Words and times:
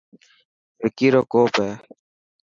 وڪي 0.81 1.07
رو 1.13 1.21
ڪوپ 1.33 1.53
هي. 1.63 1.71